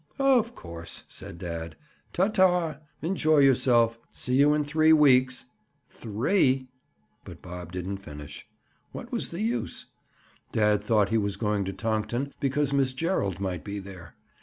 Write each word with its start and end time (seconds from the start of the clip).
"Of 0.17 0.55
course," 0.55 1.03
said 1.09 1.37
dad. 1.37 1.75
"Ta! 2.11 2.27
ta! 2.29 2.79
Enjoy 3.03 3.37
yourself. 3.37 3.99
See 4.11 4.33
you 4.33 4.51
in 4.55 4.63
three 4.63 4.91
weeks." 4.93 5.45
"Three—!" 5.91 6.69
But 7.23 7.43
Bob 7.43 7.71
didn't 7.71 7.97
finish. 7.97 8.47
What 8.93 9.11
was 9.11 9.29
the 9.29 9.41
use? 9.43 9.85
Dad 10.51 10.83
thought 10.83 11.09
he 11.09 11.19
was 11.19 11.35
going 11.37 11.65
to 11.65 11.73
Tonkton 11.73 12.31
because 12.39 12.73
Miss 12.73 12.93
Gerald 12.93 13.39
might 13.39 13.63
be 13.63 13.77
there. 13.77 14.15